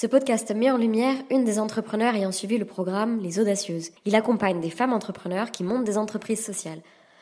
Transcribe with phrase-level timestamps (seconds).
[0.00, 3.90] Ce podcast met en lumière une des entrepreneurs ayant suivi le programme Les Audacieuses.
[4.06, 6.80] Il accompagne des femmes entrepreneurs qui montent des entreprises sociales.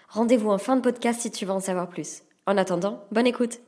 [0.09, 2.23] Rendez-vous en fin de podcast si tu veux en savoir plus.
[2.47, 3.59] En attendant, bonne écoute.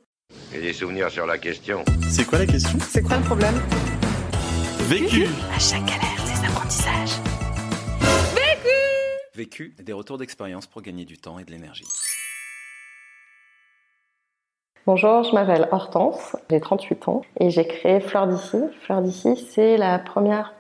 [0.53, 1.85] J'ai des souvenirs sur la question.
[2.09, 2.79] C'est quoi la question?
[2.89, 3.61] C'est quoi le problème?
[4.83, 7.19] Vécu À chaque galère, des apprentissages.
[9.35, 11.87] Vécu, des retours d'expérience pour gagner du temps et de l'énergie.
[14.87, 18.57] Bonjour, je m'appelle Hortense, j'ai 38 ans et j'ai créé Fleurs d'ici.
[18.81, 20.55] Fleurs d'ici, c'est la première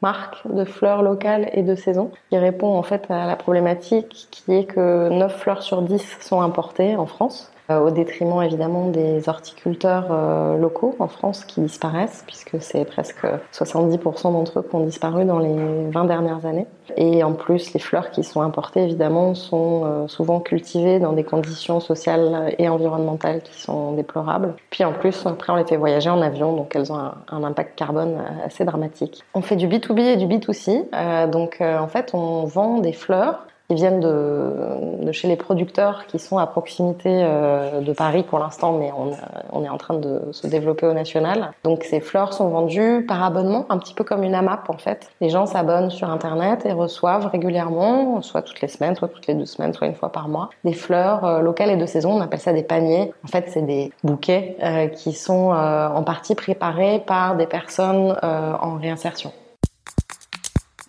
[0.00, 4.54] marque de fleurs locales et de saison qui répond en fait à la problématique qui
[4.54, 7.52] est que 9 fleurs sur 10 sont importées en France.
[7.70, 13.26] Euh, au détriment évidemment des horticulteurs euh, locaux en France qui disparaissent, puisque c'est presque
[13.52, 16.66] 70% d'entre eux qui ont disparu dans les 20 dernières années.
[16.96, 21.24] Et en plus, les fleurs qui sont importées, évidemment, sont euh, souvent cultivées dans des
[21.24, 24.54] conditions sociales et environnementales qui sont déplorables.
[24.70, 27.76] Puis en plus, après, on les fait voyager en avion, donc elles ont un, impact
[27.76, 29.22] carbone assez dramatique.
[29.34, 33.76] On fait du B2B et du B2C, donc en fait, on vend des fleurs ils
[33.76, 38.90] viennent de, chez les producteurs qui sont à proximité euh, de Paris pour l'instant, mais
[38.96, 39.12] on,
[39.52, 41.52] on, est en train de se développer au national.
[41.64, 45.10] Donc ces fleurs sont vendues par abonnement, un petit peu comme une AMAP en fait.
[45.20, 49.34] Les gens s'abonnent sur Internet et reçoivent régulièrement, soit toutes les semaines, soit toutes les
[49.34, 52.12] deux semaines, soit une fois par mois, des fleurs euh, locales et de saison.
[52.12, 53.12] On appelle ça des paniers.
[53.24, 58.16] En fait, c'est des bouquets euh, qui sont euh, en partie préparés par des personnes
[58.22, 59.32] euh, en réinsertion.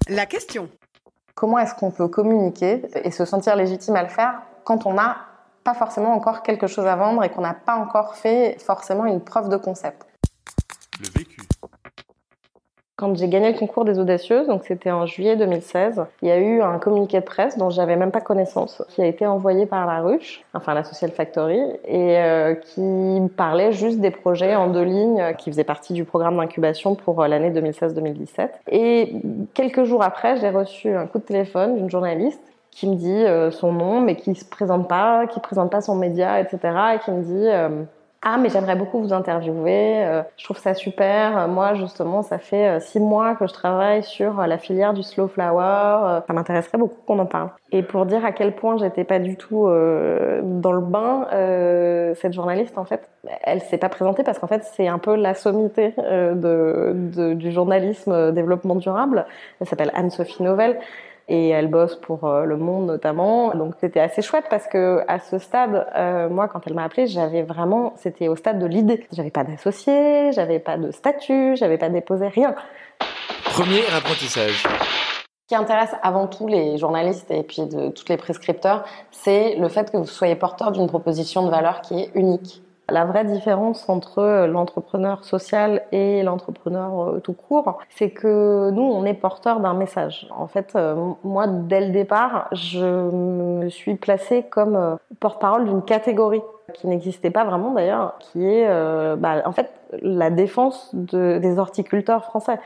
[0.09, 0.69] La question.
[1.37, 5.17] Comment est-ce qu'on peut communiquer et se sentir légitime à le faire quand on n'a
[5.63, 9.21] pas forcément encore quelque chose à vendre et qu'on n'a pas encore fait forcément une
[9.21, 10.07] preuve de concept.
[12.97, 16.39] Quand j'ai gagné le concours des audacieuses, donc c'était en juillet 2016, il y a
[16.39, 19.85] eu un communiqué de presse dont j'avais même pas connaissance, qui a été envoyé par
[19.85, 24.81] la ruche, enfin la Social Factory, et euh, qui parlait juste des projets en deux
[24.81, 28.49] lignes qui faisaient partie du programme d'incubation pour euh, l'année 2016-2017.
[28.71, 29.13] Et
[29.53, 32.41] quelques jours après, j'ai reçu un coup de téléphone d'une journaliste
[32.77, 35.95] qui me dit euh, son nom, mais qui se présente pas, qui présente pas son
[35.95, 36.59] média, etc.,
[36.95, 37.69] et qui me dit euh,
[38.29, 40.03] ah, mais j'aimerais beaucoup vous interviewer.
[40.05, 41.47] Euh, je trouve ça super.
[41.47, 45.01] Moi, justement, ça fait euh, six mois que je travaille sur euh, la filière du
[45.01, 46.19] slow flower.
[46.27, 47.51] Ça m'intéresserait beaucoup qu'on en parle.
[47.71, 52.15] Et pour dire à quel point j'étais pas du tout euh, dans le bain, euh,
[52.15, 53.09] cette journaliste, en fait,
[53.43, 56.93] elle s'est pas présentée parce qu'en fait, c'est un peu la sommité euh,
[57.33, 59.25] du journalisme développement durable.
[59.61, 60.79] Elle s'appelle Anne-Sophie Novelle
[61.29, 63.53] et elle bosse pour euh, Le Monde notamment.
[63.53, 67.07] Donc c'était assez chouette parce que à ce stade, euh, moi quand elle m'a appelée,
[67.07, 69.05] j'avais vraiment, c'était au stade de l'idée.
[69.11, 72.55] J'avais pas d'associé, j'avais pas de statut, j'avais pas déposé rien.
[73.45, 74.63] Premier apprentissage.
[74.63, 79.69] Ce qui intéresse avant tout les journalistes et puis de tous les prescripteurs, c'est le
[79.69, 82.61] fait que vous soyez porteur d'une proposition de valeur qui est unique.
[82.89, 89.13] La vraie différence entre l'entrepreneur social et l'entrepreneur tout court, c'est que nous, on est
[89.13, 90.27] porteur d'un message.
[90.33, 90.77] En fait,
[91.23, 96.41] moi, dès le départ, je me suis placée comme porte-parole d'une catégorie
[96.73, 99.71] qui n'existait pas vraiment d'ailleurs, qui est euh, bah, en fait
[100.01, 102.59] la défense de, des horticulteurs français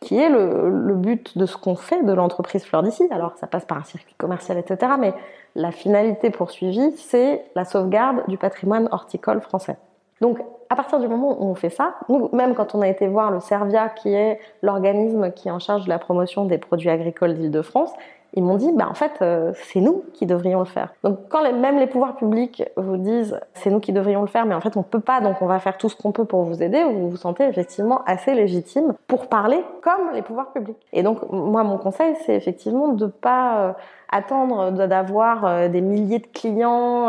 [0.00, 3.06] qui est le, but de ce qu'on fait de l'entreprise Fleur d'ici.
[3.10, 4.92] Alors ça passe par un circuit commercial, etc.
[4.98, 5.12] Mais
[5.54, 9.76] la finalité poursuivie, c'est la sauvegarde du patrimoine horticole français.
[10.20, 10.38] Donc,
[10.68, 13.30] à partir du moment où on fait ça, nous, même quand on a été voir
[13.30, 17.34] le Servia, qui est l'organisme qui est en charge de la promotion des produits agricoles
[17.34, 17.92] d'Île-de-France,
[18.34, 20.92] ils m'ont dit, bah, en fait, euh, c'est nous qui devrions le faire.
[21.02, 24.54] Donc, quand même les pouvoirs publics vous disent, c'est nous qui devrions le faire, mais
[24.54, 26.62] en fait, on peut pas, donc on va faire tout ce qu'on peut pour vous
[26.62, 30.76] aider, vous vous sentez effectivement assez légitime pour parler comme les pouvoirs publics.
[30.92, 33.72] Et donc, moi, mon conseil, c'est effectivement de pas euh,
[34.10, 37.08] attendre d'avoir euh, des milliers de clients,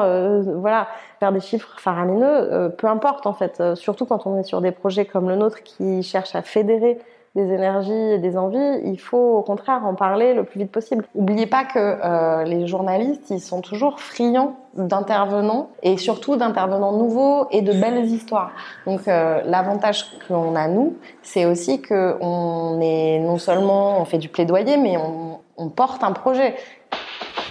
[0.59, 0.87] voilà,
[1.19, 5.05] faire des chiffres faramineux, peu importe en fait, surtout quand on est sur des projets
[5.05, 6.97] comme le nôtre qui cherchent à fédérer
[7.35, 11.05] des énergies et des envies, il faut au contraire en parler le plus vite possible.
[11.15, 17.47] N'oubliez pas que euh, les journalistes, ils sont toujours friands d'intervenants et surtout d'intervenants nouveaux
[17.51, 18.51] et de belles histoires.
[18.85, 24.17] Donc euh, l'avantage qu'on a nous, c'est aussi que on est non seulement on fait
[24.17, 26.55] du plaidoyer, mais on, on porte un projet.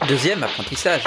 [0.08, 1.04] Deuxième apprentissage.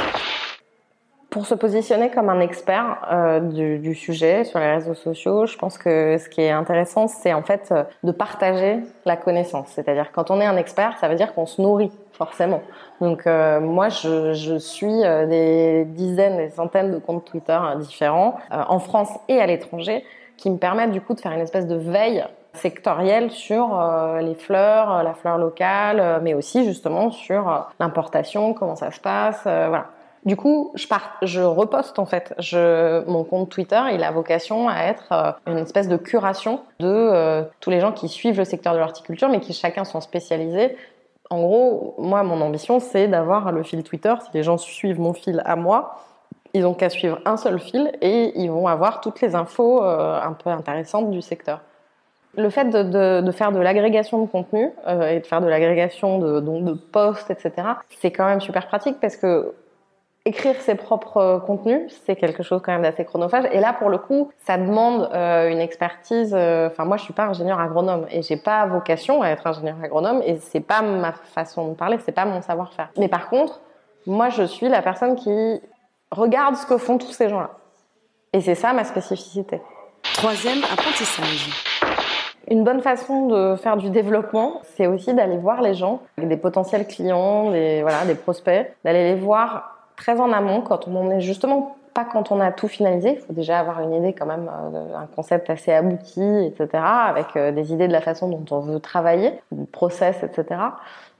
[1.32, 5.58] Pour se positionner comme un expert euh, du, du, sujet sur les réseaux sociaux, je
[5.58, 9.70] pense que ce qui est intéressant, c'est en fait euh, de partager la connaissance.
[9.70, 12.62] C'est-à-dire quand on est un expert, ça veut dire qu'on se nourrit forcément.
[13.00, 17.76] Donc euh, moi, je, je suis euh, des dizaines, des centaines de comptes Twitter euh,
[17.78, 20.04] différents en France et à l'étranger
[20.38, 22.24] qui me permettent du coup de faire une espèce de veille
[22.54, 28.92] sectorielle sur euh, les fleurs, la fleur locale, mais aussi justement sur l'importation, comment ça
[28.92, 29.88] se passe, voilà.
[30.24, 32.34] Du coup, je, reposte en fait.
[33.08, 37.44] Mon compte Twitter, il a vocation à être euh, une espèce de curation de euh,
[37.60, 40.78] tous les gens qui suivent le secteur de l'horticulture, mais qui chacun sont spécialisés.
[41.32, 44.14] En gros, moi, mon ambition, c'est d'avoir le fil Twitter.
[44.22, 46.04] Si les gens suivent mon fil à moi,
[46.54, 50.22] ils ont qu'à suivre un seul fil et ils vont avoir toutes les infos euh,
[50.22, 51.62] un peu intéressantes du secteur.
[52.38, 57.30] Le fait de, faire de l'agrégation de contenu et de faire de l'agrégation de posts,
[57.30, 57.52] etc.,
[58.00, 59.54] c'est quand même super pratique parce que
[60.26, 63.46] écrire ses propres euh, contenus, c'est quelque chose quand même d'assez chronophage.
[63.52, 66.34] Et là, pour le coup, ça demande euh, une expertise.
[66.36, 69.78] euh, Enfin, moi, je suis pas ingénieur agronome et j'ai pas vocation à être ingénieur
[69.84, 72.90] agronome et c'est pas ma façon de parler, c'est pas mon savoir-faire.
[72.98, 73.62] Mais par contre,
[74.06, 75.62] moi, je suis la personne qui
[76.12, 77.52] regarde ce que font tous ces gens-là.
[78.34, 79.62] Et c'est ça ma spécificité.
[80.14, 81.50] Troisième apprentissage.
[82.48, 86.88] Une bonne façon de faire du développement, c'est aussi d'aller voir les gens, des potentiels
[86.88, 91.22] clients, des, voilà, des prospects, d'aller les voir très en amont quand on en est
[91.22, 93.14] justement pas quand on a tout finalisé.
[93.14, 97.36] Il faut déjà avoir une idée quand même, euh, un concept assez abouti, etc., avec
[97.36, 100.60] euh, des idées de la façon dont on veut travailler, du process, etc.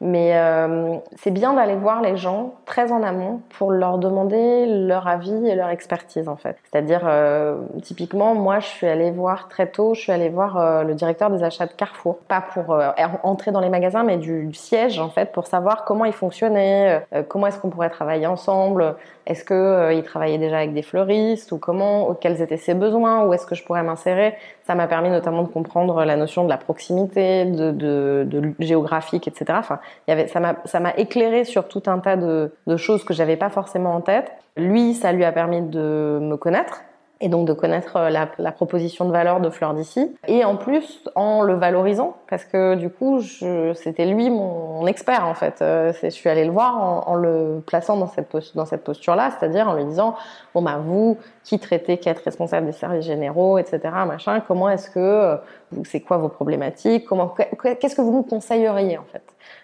[0.04, 5.08] Mais euh, c'est bien d'aller voir les gens très en amont pour leur demander leur
[5.08, 6.58] avis et leur expertise en fait.
[6.64, 10.96] C'est-à-dire euh, typiquement moi je suis allée voir très tôt, je suis allée voir le
[10.96, 12.76] directeur des achats de Carrefour, pas pour
[13.22, 17.24] entrer dans les magasins mais du, siège en fait pour savoir comment il fonctionnait, euh,
[17.28, 18.96] comment est-ce qu'on pourrait travailler ensemble,
[19.26, 23.26] est-ce que euh, il travaillait déjà avec des fleuristes ou comment, quels étaient ses besoins,
[23.26, 24.36] où est-ce que je pourrais m'insérer.
[24.64, 29.46] Ça m'a permis notamment de comprendre la notion de la proximité, de, géographique, etc.
[29.58, 29.80] Enfin,
[30.26, 34.02] ça m'a éclairé sur tout un tas de, de choses que j'avais pas forcément en
[34.02, 34.32] tête.
[34.58, 36.82] Lui, ça lui a permis de me connaître
[37.22, 40.14] et donc de connaître euh, la, la proposition de valeur de Fleur d'ici.
[40.28, 45.34] Et en plus, en le valorisant, parce que du coup, c'était lui mon expert en
[45.34, 45.62] fait.
[45.62, 49.32] Euh, je suis allée le voir en, en le plaçant dans cette, dans cette posture-là,
[49.32, 50.16] c'est-à-dire en lui disant,
[50.54, 54.90] bon bah vous qui traitez, qui êtes responsable des services généraux, etc., machin, comment est-ce
[54.90, 55.38] que, euh,
[55.84, 59.24] c'est quoi vos problématiques, comment, qu'est-ce que vous nous conseilleriez en fait?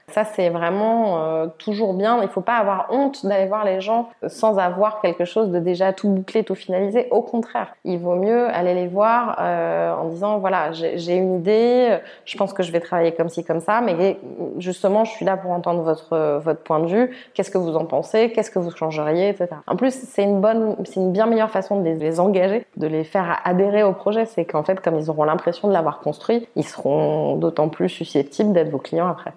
[0.09, 2.21] Ça, c'est vraiment euh, toujours bien.
[2.21, 5.91] Il faut pas avoir honte d'aller voir les gens sans avoir quelque chose de déjà
[5.91, 7.09] tout bouclé, tout finalisé.
[7.11, 11.97] Au contraire, il vaut mieux aller les voir euh, en disant voilà, j'ai une idée,
[12.23, 14.17] je pense que je vais travailler comme ci, comme ça, mais
[14.59, 17.17] justement, je suis là pour entendre votre votre point de vue.
[17.33, 18.31] Qu'est-ce que vous en pensez?
[18.31, 19.49] Qu'est-ce que vous changeriez, etc.
[19.67, 23.03] En plus, c'est une bonne, c'est une bien meilleure façon de les engager, de les
[23.03, 24.25] faire adhérer au projet.
[24.25, 28.53] C'est qu'en fait, comme ils auront l'impression de l'avoir construit, ils seront d'autant plus susceptibles
[28.53, 29.33] d'être vos clients après.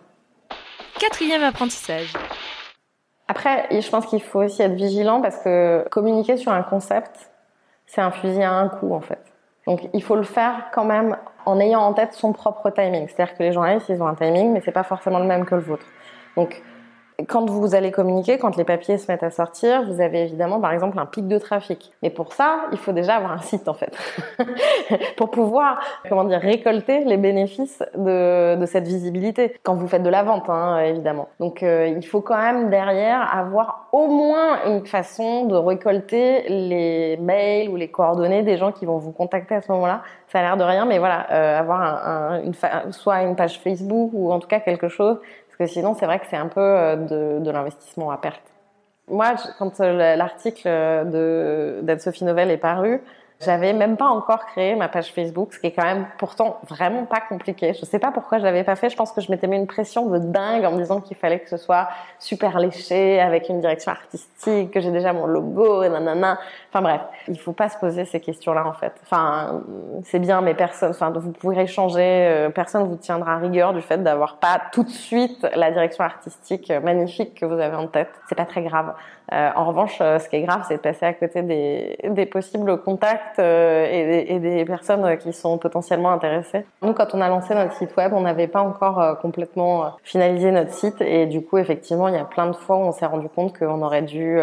[1.00, 2.12] Quatrième apprentissage.
[3.26, 7.30] Après, je pense qu'il faut aussi être vigilant parce que communiquer sur un concept,
[7.86, 9.24] c'est un fusil à un coup en fait.
[9.66, 11.16] Donc il faut le faire quand même
[11.46, 13.08] en ayant en tête son propre timing.
[13.08, 15.54] C'est-à-dire que les journalistes, ils ont un timing, mais c'est pas forcément le même que
[15.54, 15.86] le vôtre.
[16.36, 16.62] Donc
[17.26, 20.72] quand vous allez communiquer, quand les papiers se mettent à sortir, vous avez évidemment par
[20.72, 21.92] exemple un pic de trafic.
[22.02, 23.96] Mais pour ça, il faut déjà avoir un site en fait.
[25.16, 29.54] pour pouvoir, comment dire, récolter les bénéfices de, cette visibilité.
[29.62, 31.28] Quand vous faites de la vente, hein, évidemment.
[31.40, 37.16] Donc euh, il faut quand même derrière avoir au moins une façon de récolter les
[37.16, 40.02] mails ou les coordonnées des gens qui vont vous contacter à ce moment-là.
[40.28, 42.54] Ça a l'air de rien, mais voilà, euh, avoir un, un, une
[42.92, 45.18] soit une page Facebook ou en tout cas quelque chose
[45.60, 46.96] que sinon, c'est vrai que c'est un peu euh,
[47.38, 48.42] de, l'investissement à perte.
[49.08, 53.02] Moi, quand euh, l'article de d'Anne-Sophie Novelle est paru,
[53.40, 57.04] j'avais même pas encore créé ma page Facebook, ce qui est quand même pourtant vraiment
[57.04, 57.72] pas compliqué.
[57.72, 58.90] Je sais pas pourquoi je l'avais pas fait.
[58.90, 61.40] Je pense que je m'étais mis une pression de dingue en me disant qu'il fallait
[61.40, 61.88] que ce soit
[62.18, 66.38] super léché, avec une direction artistique, que j'ai déjà mon logo, nanana.
[66.68, 68.92] Enfin bref, il faut pas se poser ces questions-là en fait.
[69.04, 69.62] Enfin,
[70.04, 74.02] c'est bien, mais personne, enfin, vous pourrez changer, euh, personne vous tiendra rigueur du fait
[74.02, 78.10] d'avoir pas tout de suite la direction artistique euh, magnifique que vous avez en tête.
[78.28, 78.92] C'est pas très grave.
[79.32, 82.26] Euh, en revanche, euh, ce qui est grave, c'est de passer à côté des, des
[82.26, 86.66] possibles contacts euh, et, des, personnes qui sont potentiellement intéressées.
[86.82, 89.88] Nous, quand on a lancé notre site web, on n'avait pas encore euh, complètement euh,
[90.02, 92.92] finalisé notre site et du coup, effectivement, il y a plein de fois où on
[92.92, 94.38] s'est rendu compte qu'on aurait dû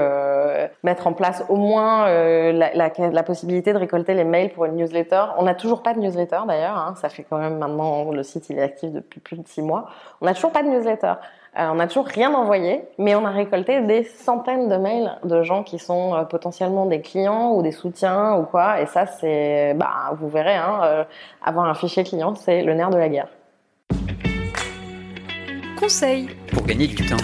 [0.84, 5.24] mettre en place au moins la possibilité de récolter les mails pour une newsletter.
[5.38, 6.77] On n'a toujours pas de newsletter d'ailleurs.
[6.77, 9.62] Hein, ça fait quand même maintenant le site il est actif depuis plus de six
[9.62, 9.89] mois.
[10.22, 11.13] On n'a toujours pas de newsletter.
[11.57, 15.41] Euh, on n'a toujours rien envoyé, mais on a récolté des centaines de mails de
[15.41, 18.79] gens qui sont euh, potentiellement des clients ou des soutiens ou quoi.
[18.79, 21.03] Et ça, c'est, bah, vous verrez, hein, euh,
[21.43, 23.29] avoir un fichier client, c'est le nerf de la guerre.
[25.79, 26.29] Conseil.
[26.53, 27.17] Pour gagner du temps.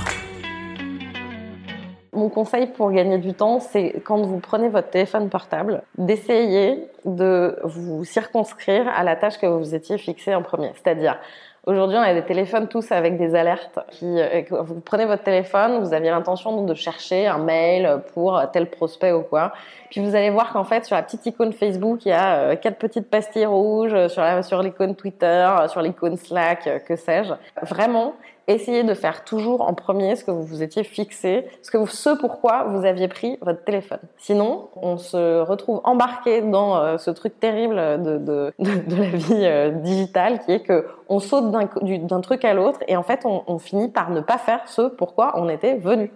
[2.12, 7.60] Mon conseil pour gagner du temps, c'est quand vous prenez votre téléphone portable, d'essayer de
[7.64, 10.72] vous circonscrire à la tâche que vous étiez fixée en premier.
[10.76, 11.18] C'est-à-dire,
[11.66, 13.80] Aujourd'hui, on a des téléphones tous avec des alertes.
[13.92, 18.70] Qui, euh, vous prenez votre téléphone, vous aviez l'intention de chercher un mail pour tel
[18.70, 19.54] prospect ou quoi.
[19.90, 22.56] Puis vous allez voir qu'en fait, sur la petite icône Facebook, il y a euh,
[22.58, 27.34] quatre petites pastilles rouges, sur, la, sur l'icône Twitter, sur l'icône Slack, que sais-je.
[27.66, 28.16] Vraiment,
[28.48, 31.88] essayez de faire toujours en premier ce que vous vous étiez fixé, ce que vous,
[31.88, 34.00] ce pourquoi vous aviez pris votre téléphone.
[34.18, 39.46] Sinon, on se retrouve embarqué dans euh, ce truc terrible de, de, de, la vie
[39.46, 43.44] euh, digitale qui est que on saute d'un, truc à l'autre et en fait on,
[43.48, 46.12] on finit par ne pas faire ce pourquoi on était venu.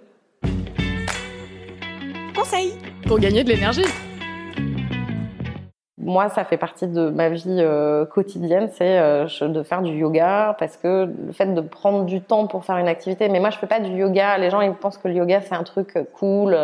[2.35, 2.73] Conseil
[3.07, 3.83] pour gagner de l'énergie
[6.07, 10.55] moi, ça fait partie de ma vie euh, quotidienne, c'est euh, de faire du yoga
[10.57, 13.27] parce que le fait de prendre du temps pour faire une activité.
[13.27, 14.37] Mais moi, je fais pas du yoga.
[14.37, 16.57] Les gens, ils pensent que le yoga c'est un truc cool,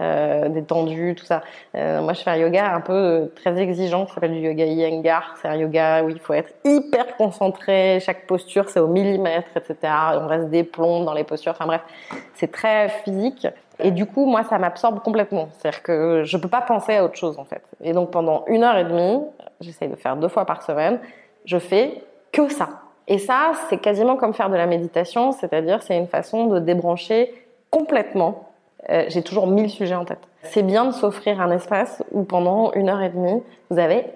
[0.00, 1.40] euh, détendu, tout ça.
[1.72, 5.34] moi, je fais un yoga un peu très exigeant qui s'appelle du yoga Iyengar.
[5.40, 8.00] C'est un yoga où il faut être hyper concentré.
[8.00, 9.92] Chaque posture, c'est au millimètre, etc.
[10.20, 11.52] On reste des plombs dans les postures.
[11.52, 11.80] Enfin bref,
[12.34, 13.48] c'est très physique.
[13.80, 15.48] Et du coup, moi, ça m'absorbe complètement.
[15.52, 17.62] C'est-à-dire que je peux pas penser à autre chose, en fait.
[17.82, 19.20] Et donc, pendant une heure et demie,
[19.60, 21.00] j'essaye de faire deux fois par semaine,
[21.44, 22.02] je fais
[22.32, 22.68] que ça.
[23.06, 27.34] Et ça, c'est quasiment comme faire de la méditation, c'est-à-dire c'est une façon de débrancher
[27.70, 28.48] complètement.
[28.88, 30.26] Euh, J'ai toujours mille sujets en tête.
[30.42, 34.06] C'est bien de s'offrir un espace où pendant une heure et demie, vous avez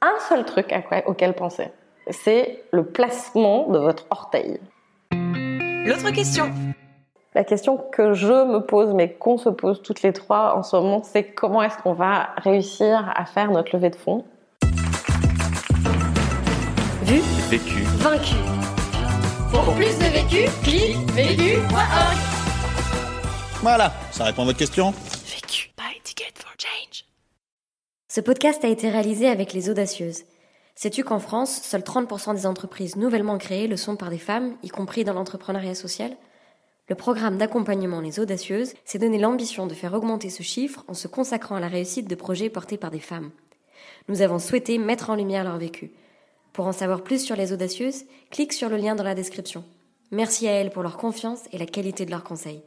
[0.00, 0.74] un seul truc
[1.06, 1.68] auquel penser.
[2.10, 4.60] C'est le placement de votre orteil.
[5.12, 6.50] L'autre question.
[7.32, 10.74] La question que je me pose, mais qu'on se pose toutes les trois en ce
[10.74, 14.24] moment, c'est comment est-ce qu'on va réussir à faire notre levée de fonds?
[17.04, 17.82] Vu, Vécu.
[17.98, 18.34] vaincu.
[19.52, 22.18] Pour plus de vécu, clique vécu.org.
[23.62, 25.70] Voilà, ça répond à votre question Vécu.
[25.78, 27.04] Buy ticket for change.
[28.08, 30.24] Ce podcast a été réalisé avec les Audacieuses.
[30.74, 34.68] Sais-tu qu'en France, seuls 30% des entreprises nouvellement créées le sont par des femmes, y
[34.68, 36.10] compris dans l'entrepreneuriat social?
[36.90, 41.06] Le programme d'accompagnement Les Audacieuses s'est donné l'ambition de faire augmenter ce chiffre en se
[41.06, 43.30] consacrant à la réussite de projets portés par des femmes.
[44.08, 45.92] Nous avons souhaité mettre en lumière leur vécu.
[46.52, 49.62] Pour en savoir plus sur les Audacieuses, clique sur le lien dans la description.
[50.10, 52.60] Merci à elles pour leur confiance et la qualité de leurs conseils.